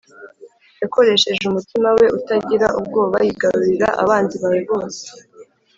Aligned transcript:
yakoresheje 0.81 1.43
umutima 1.47 1.87
we 1.97 2.05
utagira 2.17 2.67
ubwoba 2.79 3.17
yigarurira 3.25 3.87
abanzi 4.03 4.35
bawe 4.43 4.61
bose 4.69 5.03